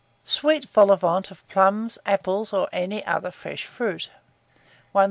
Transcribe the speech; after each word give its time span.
SWEET 0.23 0.65
VOL 0.69 0.93
AU 0.93 0.95
VENT 0.95 1.29
OF 1.29 1.47
PLUMS, 1.47 1.99
APPLES, 2.07 2.53
OR 2.53 2.67
ANY 2.71 3.05
OTHER 3.05 3.29
FRESH 3.29 3.65
FRUIT. 3.65 4.09
1380. 4.93 4.99